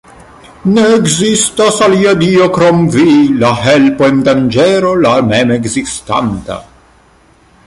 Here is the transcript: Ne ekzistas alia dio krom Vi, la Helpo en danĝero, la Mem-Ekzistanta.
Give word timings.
Ne 0.75 0.85
ekzistas 0.93 1.77
alia 1.89 2.13
dio 2.23 2.47
krom 2.57 2.81
Vi, 2.97 3.05
la 3.45 3.53
Helpo 3.67 4.11
en 4.15 4.19
danĝero, 4.31 4.97
la 5.07 5.15
Mem-Ekzistanta. 5.33 6.63